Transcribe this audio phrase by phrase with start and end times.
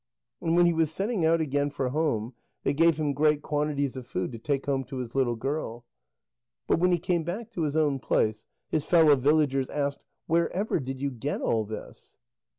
[0.41, 4.07] And when he was setting out again for home, they gave him great quantities of
[4.07, 5.85] food to take home to his little girl.
[6.65, 10.99] But when he came back to his own place, his fellow villagers asked: "Wherever did
[10.99, 12.17] you get all this?"